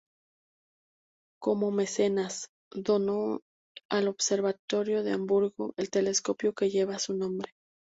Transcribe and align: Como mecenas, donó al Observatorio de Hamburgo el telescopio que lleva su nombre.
Como 1.39 1.69
mecenas, 1.69 2.47
donó 2.73 3.41
al 3.91 4.07
Observatorio 4.07 5.03
de 5.03 5.11
Hamburgo 5.11 5.75
el 5.77 5.91
telescopio 5.91 6.55
que 6.55 6.71
lleva 6.71 6.97
su 6.97 7.13
nombre. 7.13 7.51